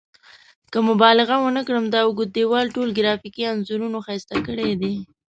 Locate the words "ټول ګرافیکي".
2.75-3.43